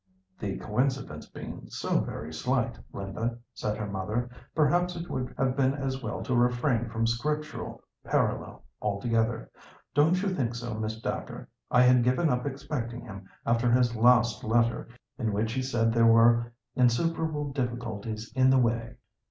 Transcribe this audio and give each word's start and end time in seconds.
'""The 0.39 0.57
coincidence 0.57 1.27
being 1.27 1.69
so 1.69 1.99
very 1.99 2.33
slight, 2.33 2.79
Linda," 2.91 3.37
said 3.53 3.77
her 3.77 3.85
mother, 3.85 4.31
"perhaps 4.55 4.95
it 4.95 5.11
would 5.11 5.31
have 5.37 5.55
been 5.55 5.75
as 5.75 6.01
well 6.01 6.23
to 6.23 6.33
refrain 6.33 6.89
from 6.89 7.05
Scriptural 7.05 7.83
parallel 8.03 8.63
altogether. 8.81 9.51
Don't 9.93 10.19
you 10.23 10.29
think 10.33 10.55
so, 10.55 10.73
Miss 10.73 10.99
Dacre? 10.99 11.47
I 11.69 11.83
had 11.83 12.03
given 12.03 12.31
up 12.31 12.47
expecting 12.47 13.01
him 13.05 13.29
after 13.45 13.71
his 13.71 13.95
last 13.95 14.43
letter, 14.43 14.87
in 15.19 15.33
which 15.33 15.53
he 15.53 15.61
said 15.61 15.93
there 15.93 16.07
were 16.11 16.51
insuperable 16.75 17.51
difficulties 17.51 18.31
in 18.35 18.49
the 18.49 18.57
way." 18.57 18.95